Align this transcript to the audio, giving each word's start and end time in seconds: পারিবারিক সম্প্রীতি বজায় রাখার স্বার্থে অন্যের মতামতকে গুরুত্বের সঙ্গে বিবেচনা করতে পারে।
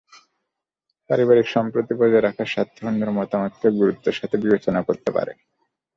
পারিবারিক 1.09 1.47
সম্প্রীতি 1.47 1.93
বজায় 1.93 2.23
রাখার 2.23 2.47
স্বার্থে 2.47 2.81
অন্যের 2.87 3.11
মতামতকে 3.17 3.67
গুরুত্বের 3.79 4.15
সঙ্গে 4.17 4.37
বিবেচনা 4.43 4.81
করতে 4.87 5.09
পারে। 5.17 5.31